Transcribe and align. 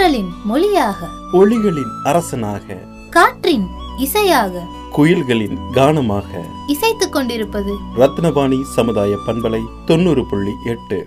தென்றலின் 0.00 0.28
மொழியாக. 0.44 1.08
ஒளிகளின் 1.32 1.90
அரசனாக. 2.04 2.82
காற்றின் 3.10 3.66
இசையாக. 3.98 4.62
குயில்களின் 4.96 5.56
கானமாக. 5.72 6.44
இசைத்துக் 6.66 7.12
கொண்டிருப்பது. 7.12 7.74
ரத்னபாணி 7.96 8.62
சமுதாய 8.62 9.18
பண்பலை 9.26 9.60
தொண்ணூறு 9.86 10.26
புள்ளி 10.26 10.50
எட்டு. 10.64 11.06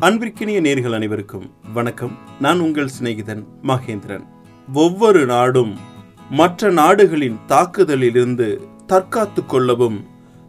அன்பிற்கினிய 0.00 0.60
நேர்கள் 0.60 0.94
அனைவருக்கும் 0.94 1.50
வணக்கம். 1.72 2.18
நான் 2.40 2.60
உங்கள் 2.60 2.90
சிநேகிதன் 3.00 3.44
மகேந்திரன். 3.62 4.26
ஒவ்வொரு 4.74 5.26
நாடும் 5.26 5.92
மற்ற 6.30 6.70
நாடுகளின் 6.70 7.38
தாக்குதலிலிருந்து 7.48 8.68
தற்காத்துக் 8.86 9.48
கொள்ளவும் 9.48 10.06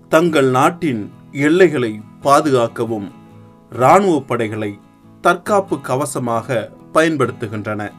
தங்கள் 0.09 0.49
நாட்டின் 0.49 1.11
எல்லைகளை 1.31 2.01
பாதுகாக்கவும் 2.21 3.11
இராணுவ 3.71 4.21
படைகளை 4.21 4.79
தற்காப்பு 5.21 5.75
கவசமாக 5.75 6.69
பயன்படுத்துகின்றன. 6.93 7.91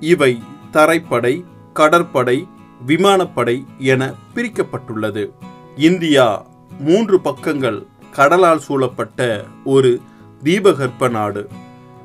இவை 0.00 0.42
தரைப்படை 0.70 1.44
கடற்படை 1.72 2.46
விமானப்படை 2.86 3.66
என 3.78 4.14
பிரிக்கப்பட்டுள்ளது. 4.34 5.30
இந்தியா 5.76 6.46
மூன்று 6.80 7.20
பக்கங்கள் 7.20 7.86
கடலால் 8.10 8.58
சூழப்பட்ட 8.58 9.44
ஒரு 9.64 10.00
தீபகற்ப 10.42 11.08
நாடு. 11.08 11.48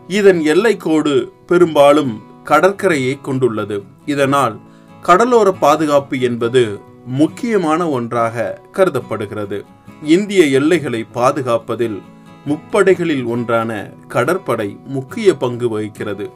இதன் 0.07 0.39
எல்லைக்கோடு 0.39 1.29
பெரும்பாலும் 1.47 2.21
கடற்கரையை 2.43 3.19
கொண்டுள்ளது. 3.21 3.83
இதனால் 4.05 4.59
கடலோர 5.07 5.51
பாதுகாப்பு 5.51 6.19
என்பது 6.19 6.79
முக்கியமான 7.05 7.89
ஒன்றாக 7.89 8.61
கருதப்படுகிறது. 8.71 9.65
இந்திய 10.03 10.43
எல்லைகளை 10.45 11.05
பாதுகாப்பதில் 11.13 12.01
முப்படைகளில் 12.45 13.25
ஒன்றான 13.25 13.89
கடற்படை 14.07 14.77
முக்கிய 14.85 15.35
பங்கு 15.35 15.69
வகிக்கிறது. 15.69 16.29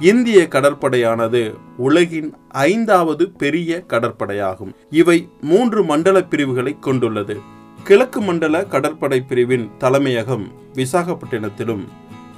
இந்திய 0.00 0.48
கடற்படையானது 0.48 1.54
உலகின் 1.76 2.34
ஐந்தாவது 2.48 3.30
பெரிய 3.30 3.80
கடற்படையாகும். 3.80 4.74
இவை 4.90 5.28
மூன்று 5.40 5.84
மண்டல 5.84 6.22
பிரிவுகளை 6.22 6.76
கொண்டுள்ளது. 6.80 7.38
கிழக்கு 7.84 8.20
மண்டல 8.20 8.64
கடற்படை 8.64 9.20
பிரிவின் 9.20 9.70
தலைமையகம் 9.78 10.46
விசாகப்பட்டினத்திலும் 10.74 11.84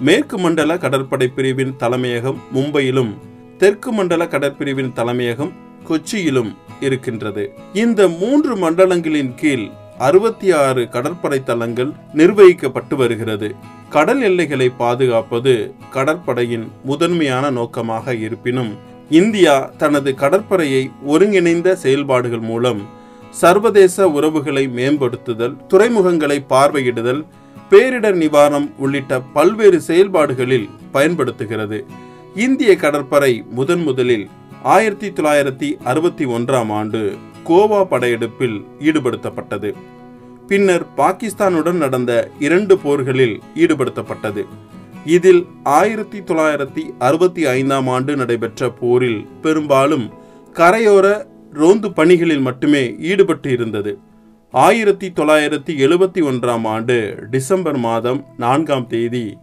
மேற்கு 0.00 0.38
மண்டல 0.38 0.78
கடற்படை 0.78 1.28
பிரிவின் 1.28 1.76
தலைமையகம் 1.76 2.40
மும்பையிலும் 2.54 3.14
தெற்கு 3.58 3.92
மண்டல 3.92 4.24
கடற்பிரிவின் 4.24 4.92
தலைமையகம் 4.92 5.52
கொச்சியிலும் 5.88 6.52
இருக்கின்றது. 6.80 7.44
இந்த 7.72 8.08
மூன்று 8.20 8.52
மண்டலங்களின் 8.56 9.34
கீழ் 9.34 9.66
அறுபத்தி 9.98 10.48
ஆறு 10.52 10.82
கடற்படை 10.88 11.38
தளங்கள் 11.44 11.90
நிர்வகிக்கப்பட்டு 12.14 12.94
வருகிறது. 12.96 13.48
கடல் 13.88 14.22
எல்லைகளை 14.22 14.68
பாதுகாப்பது 14.82 15.52
கடற்படையின் 15.90 16.66
முதன்மையான 16.84 17.50
நோக்கமாக 17.50 18.14
இருப்பினும் 18.14 18.72
இந்தியா 19.10 19.54
தனது 19.78 20.10
கடற்படையை 20.14 20.90
ஒருங்கிணைந்த 21.04 21.74
செயல்பாடுகள் 21.74 22.40
மூலம் 22.40 22.80
சர்வதேச 23.40 24.08
உறவுகளை 24.08 24.64
மேம்படுத்துதல் 24.68 25.56
துறைமுகங்களை 25.68 26.38
பார்வையிடுதல் 26.48 27.22
பேரிடர் 27.70 28.18
நிவாரணம் 28.22 28.68
உள்ளிட்ட 28.76 29.20
பல்வேறு 29.36 29.78
செயல்பாடுகளில் 29.80 30.68
பயன்படுத்துகிறது. 30.92 31.78
இந்திய 32.34 32.76
கடற்படை 32.76 33.32
முதன் 33.50 33.82
முதலில் 33.82 34.26
ஆயிரத்தி 34.72 35.08
தொள்ளாயிரத்தி 35.10 35.68
அறுபத்தி 35.84 36.24
ஒன்றாம் 36.26 36.72
ஆண்டு 36.72 37.16
கோவா 37.46 37.84
படையெடுப்பில் 37.84 38.64
ஈடுபடுத்தப்பட்டது. 38.78 39.74
பின்னர் 40.46 40.84
பாகிஸ்தானுடன் 40.96 41.72
நடந்த 41.72 42.30
இரண்டு 42.38 42.78
போர்களில் 42.78 43.40
ஈடுபடுத்தப்பட்டது. 43.54 44.44
இதில் 45.04 45.46
ஆயிரத்தி 45.62 46.20
தொள்ளாயிரத்தி 46.20 46.82
அறுபத்தி 46.98 47.46
ஐந்தாம் 47.46 47.88
ஆண்டு 47.88 48.16
நடைபெற்ற 48.16 48.70
போரில் 48.70 49.26
பெரும்பாலும் 49.42 50.10
கரையோர 50.54 51.26
ரோந்து 51.52 51.92
பணிகளில் 51.92 52.40
மட்டுமே 52.40 52.94
ஈடுபட்டு 52.98 53.50
இருந்தது. 53.52 53.98
ஆயிரத்தி 54.50 55.08
தொள்ளாயிரத்தி 55.08 55.74
எழுபத்தி 55.86 56.22
ஒன்றாம் 56.22 56.66
ஆண்டு 56.66 57.26
டிசம்பர் 57.30 57.76
மாதம் 57.76 58.26
நான்காம் 58.36 58.86
தேதி 58.86 59.38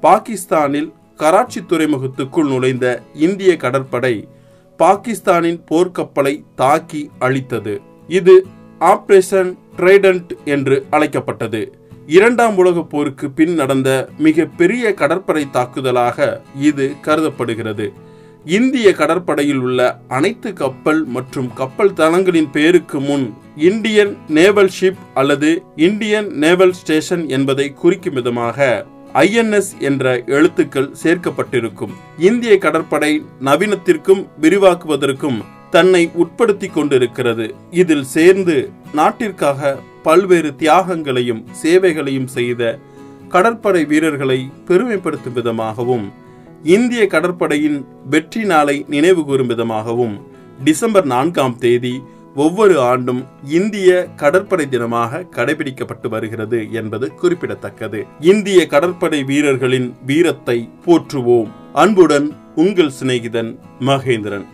பாகிஸ்தானில் 0.00 0.92
கராச்சி 1.16 1.60
துறைமுகத்துக்குள் 1.60 2.48
நுழைந்த 2.48 3.02
இந்திய 3.14 3.56
கடற்படை 3.56 4.28
பாகிஸ்தானின் 4.76 5.60
போர்க்கப்பலை 5.70 6.44
தாக்கி 6.54 7.10
அழித்தது. 7.18 7.80
இது 8.08 8.46
ஆப்ரேஷன் 8.80 9.50
ட்ரைடன்ட் 9.76 10.32
என்று 10.44 10.86
அழைக்கப்பட்டது. 10.90 11.72
இரண்டாம் 12.06 12.56
உலகப் 12.56 12.90
போருக்கு 12.90 13.30
பின் 13.30 13.54
நடந்த 13.54 14.08
மிக 14.18 14.44
பெரிய 14.44 14.94
கடற்படை 14.94 15.44
தாக்குதலாக 15.52 16.40
இது 16.60 16.92
கருதப்படுகிறது. 17.00 17.92
இந்திய 18.44 18.92
கடற்படையில் 18.92 19.60
உள்ள 19.60 19.98
அனைத்து 20.08 20.52
கப்பல் 20.52 21.04
மற்றும் 21.04 21.50
கப்பல் 21.54 21.92
தளங்களின் 21.92 22.50
பெயருக்கு 22.50 23.00
முன் 23.00 23.34
இந்தியன் 23.56 24.16
நேவல் 24.28 24.70
ஷிப் 24.80 25.00
அல்லது 25.14 25.62
இந்தியன் 25.76 26.28
நேவல் 26.34 26.72
ஸ்டேஷன் 26.72 27.28
என்பதை 27.28 27.72
குறிக்கும் 27.72 28.14
விதமாக 28.14 28.86
ஐஎன்எஸ் 29.22 29.72
என்ற 29.78 30.22
எழுத்துக்கள் 30.36 30.94
சேர்க்கப்பட்டிருக்கும். 31.02 31.92
இந்திய 32.18 32.58
கடற்படை 32.58 33.10
நவீனத்திற்கும் 33.44 34.22
விரிவாக்குவதற்கும் 34.40 35.38
தன்னை 35.70 36.10
உட்படுத்தி 36.22 36.68
கொண்டிருக்கிறது. 36.72 37.54
இதில் 37.70 38.06
சேர்ந்து 38.14 38.56
நாட்டிற்காக 38.94 39.78
பல்வேறு 40.02 40.50
தியாகங்களையும் 40.56 41.44
சேவைகளையும் 41.62 42.26
செய்த 42.26 42.78
கடற்படை 43.28 43.84
வீரர்களை 43.84 44.50
பெருமைப்படுத்தும் 44.68 45.36
விதமாகவும் 45.38 46.04
இந்திய 46.74 47.06
கடற்படையின் 47.06 47.78
வெற்றி 48.10 48.42
நாளை 48.44 48.84
நினைவு 48.88 49.24
கூறும் 49.24 49.46
விதமாகவும் 49.46 50.14
டிசம்பர் 50.64 51.06
நான்காம் 51.06 51.56
தேதி 51.58 51.94
ஒவ்வொரு 52.34 52.80
ஆண்டும் 52.80 53.26
இந்திய 53.44 54.08
கடற்படை 54.16 54.66
தினமாக 54.70 55.26
கடைபிடிக்கப்பட்டு 55.36 56.08
வருகிறது 56.08 56.72
என்பது 56.72 57.14
குறிப்பிடத்தக்கது. 57.14 58.06
இந்திய 58.20 58.66
கடற்படை 58.66 59.24
வீரர்களின் 59.24 59.94
வீரத்தை 60.06 60.68
போற்றுவோம். 60.86 61.48
அன்புடன் 61.72 62.36
உங்கள் 62.54 62.90
சிநேகிதன் 63.02 63.58
மகேந்திரன். 63.80 64.44